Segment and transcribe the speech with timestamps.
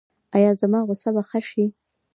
[0.35, 1.65] ایا زما غوسه به ښه شي؟